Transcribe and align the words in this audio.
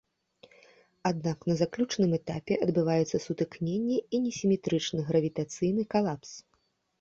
Аднак 1.09 1.37
на 1.51 1.55
заключным 1.59 2.11
этапе 2.19 2.53
адбываецца 2.67 3.17
сутыкненне 3.27 3.97
і 4.17 4.23
несіметрычны 4.25 4.99
гравітацыйны 5.11 5.87
калапс. 5.95 6.31